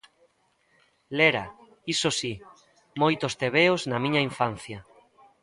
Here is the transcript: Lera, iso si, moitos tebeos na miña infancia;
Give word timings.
Lera, 1.17 1.45
iso 1.93 2.09
si, 2.19 2.33
moitos 3.01 3.33
tebeos 3.41 3.81
na 3.89 3.97
miña 4.03 4.21
infancia; 4.29 4.79